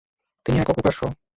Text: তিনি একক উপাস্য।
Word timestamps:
তিনি 0.45 0.57
একক 0.59 0.77
উপাস্য। 0.81 1.01